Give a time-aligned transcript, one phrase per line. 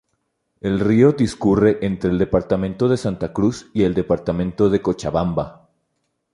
[0.61, 5.69] El río discurre entre el departamento de Santa Cruz y el departamento de Cochabamba.